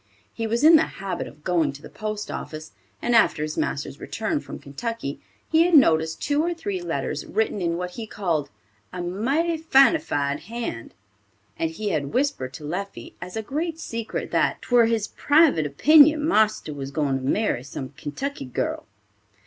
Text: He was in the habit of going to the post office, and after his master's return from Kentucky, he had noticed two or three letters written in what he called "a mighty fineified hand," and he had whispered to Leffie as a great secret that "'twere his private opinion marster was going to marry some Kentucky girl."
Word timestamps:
He 0.33 0.47
was 0.47 0.63
in 0.63 0.77
the 0.77 0.87
habit 0.97 1.27
of 1.27 1.43
going 1.43 1.73
to 1.73 1.81
the 1.83 1.87
post 1.87 2.31
office, 2.31 2.71
and 3.03 3.13
after 3.15 3.43
his 3.43 3.55
master's 3.55 3.99
return 3.99 4.39
from 4.39 4.57
Kentucky, 4.57 5.19
he 5.47 5.61
had 5.61 5.75
noticed 5.75 6.19
two 6.23 6.41
or 6.41 6.55
three 6.55 6.81
letters 6.81 7.23
written 7.23 7.61
in 7.61 7.77
what 7.77 7.91
he 7.91 8.07
called 8.07 8.49
"a 8.91 8.99
mighty 9.03 9.57
fineified 9.59 10.39
hand," 10.45 10.95
and 11.55 11.69
he 11.69 11.89
had 11.89 12.13
whispered 12.15 12.51
to 12.55 12.63
Leffie 12.63 13.13
as 13.21 13.37
a 13.37 13.43
great 13.43 13.79
secret 13.79 14.31
that 14.31 14.63
"'twere 14.63 14.87
his 14.87 15.07
private 15.09 15.67
opinion 15.67 16.27
marster 16.27 16.73
was 16.73 16.89
going 16.89 17.19
to 17.19 17.23
marry 17.23 17.63
some 17.63 17.89
Kentucky 17.89 18.45
girl." 18.45 18.87